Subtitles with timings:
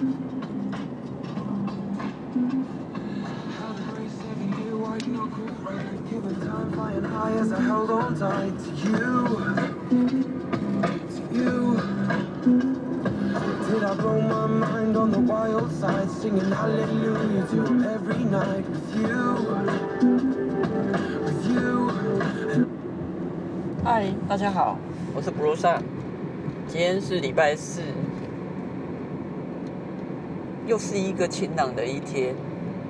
[0.00, 0.06] 嗨，
[24.26, 24.78] 大家好，
[25.14, 25.76] 我是布鲁萨。
[26.66, 27.82] 今天是礼拜四，
[30.70, 32.32] 又是一个晴朗的一天。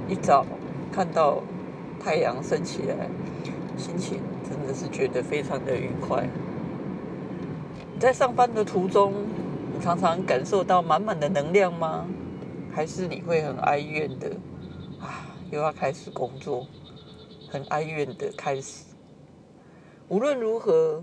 [0.06, 0.44] 一早
[0.92, 1.42] 看到
[1.98, 3.08] 太阳升起来，
[3.78, 6.28] 心情真的是觉得非常的愉快。
[7.98, 9.14] 在上班的途中，
[9.72, 12.06] 你常常感受到满满的能量吗？
[12.70, 14.28] 还是你会很哀怨的
[15.00, 15.34] 啊？
[15.50, 16.66] 又要开始工作，
[17.48, 18.84] 很哀怨的开始。
[20.08, 21.02] 无论如何，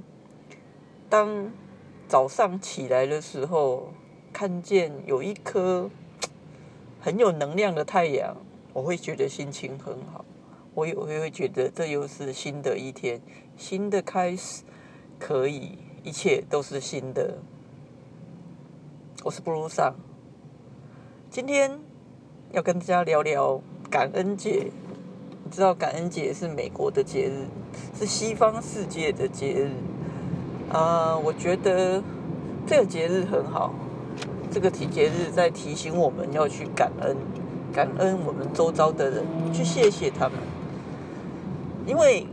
[1.09, 1.51] 当
[2.07, 3.93] 早上起来的时候，
[4.31, 5.89] 看见有一颗
[6.99, 8.35] 很有能量的太阳，
[8.73, 10.25] 我会觉得心情很好。
[10.73, 13.19] 我也会会觉得这又是新的一天，
[13.55, 14.63] 新的开始，
[15.17, 17.39] 可以，一切都是新的。
[19.23, 19.93] 我是布鲁萨，
[21.31, 21.79] 今天
[22.51, 24.71] 要跟大家聊聊感恩节。
[25.43, 27.47] 你知道感恩节是美国的节日，
[27.97, 29.71] 是西方世界的节日。
[30.71, 32.03] 啊，我觉得
[32.67, 33.73] 这个节日很好。
[34.57, 37.15] 这个体节日在提醒我们要去感恩，
[37.71, 40.33] 感恩我们周遭的人，去谢谢他们。
[41.85, 42.25] 因为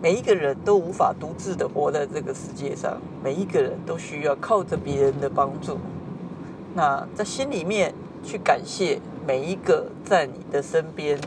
[0.00, 5.76] 每一个人都无法独自的活在这个世界上，每一个人都需要靠着别人的帮助。
[6.74, 7.92] 那在心里面
[8.24, 11.20] 去感谢每一个在你的身边。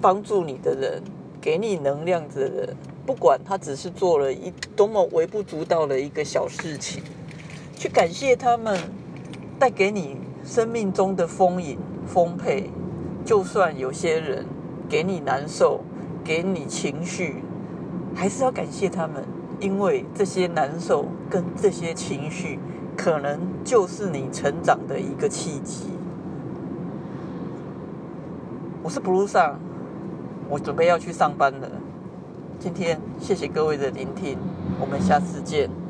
[0.00, 1.02] 帮助你的人，
[1.40, 7.02] 给你能量的人，不管他只是做了一多么微不足道的一个小事情，
[7.76, 8.78] 去感谢他们
[9.62, 12.68] 带给你生命中的丰盈丰沛。
[13.24, 14.44] 就算有些人
[14.88, 15.82] 给你难受，
[16.24, 17.44] 给你情绪，
[18.12, 19.22] 还是要感谢他们，
[19.60, 22.58] 因为这些难受跟这些情绪，
[22.96, 25.90] 可能就是你成长的一个契机。
[28.82, 29.60] 我是 Blue 上。
[30.48, 31.70] 我准备要去上班了。
[32.58, 34.36] 今天谢谢各位的聆听，
[34.80, 35.81] 我们下次见。